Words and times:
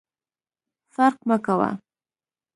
فرق 0.95 1.19
مه 1.27 1.37
کوه! 1.45 1.69